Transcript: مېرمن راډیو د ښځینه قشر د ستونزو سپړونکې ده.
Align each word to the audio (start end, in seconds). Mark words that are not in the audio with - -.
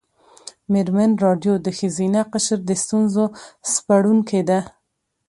مېرمن 0.71 1.11
راډیو 1.23 1.53
د 1.65 1.67
ښځینه 1.77 2.21
قشر 2.31 2.59
د 2.65 2.71
ستونزو 2.83 3.25
سپړونکې 3.73 4.41
ده. 4.49 4.59